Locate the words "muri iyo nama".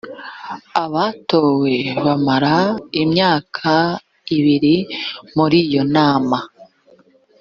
5.35-6.39